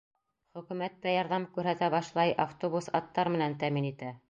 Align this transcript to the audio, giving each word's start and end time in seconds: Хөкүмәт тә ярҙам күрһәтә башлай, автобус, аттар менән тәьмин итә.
Хөкүмәт 0.59 0.95
тә 1.03 1.13
ярҙам 1.15 1.45
күрһәтә 1.59 1.91
башлай, 1.97 2.35
автобус, 2.47 2.91
аттар 3.03 3.33
менән 3.37 3.57
тәьмин 3.65 3.93
итә. 3.95 4.15